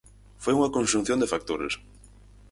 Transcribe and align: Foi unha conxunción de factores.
Foi 0.43 0.53
unha 0.57 0.73
conxunción 0.75 1.21
de 1.21 1.31
factores. 1.33 1.73